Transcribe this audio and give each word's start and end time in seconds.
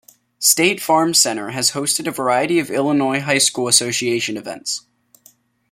State 0.39 0.81
Farm 0.81 1.13
Center 1.13 1.49
has 1.51 1.73
hosted 1.73 2.07
a 2.07 2.11
variety 2.11 2.57
of 2.57 2.71
Illinois 2.71 3.19
High 3.21 3.37
School 3.37 3.67
Association 3.67 4.35
events. 4.35 4.87